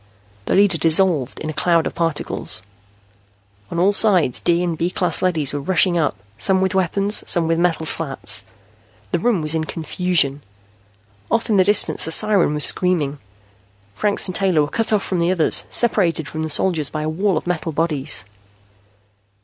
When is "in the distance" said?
11.51-12.07